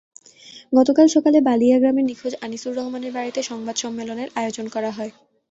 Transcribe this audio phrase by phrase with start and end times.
[0.73, 5.11] গতকাল সকালে বালিয়া গ্রামের নিখোঁজ আনিসুর রহমানের বাড়িতে সংবাদ সম্মেলনের আয়োজন করা হয়।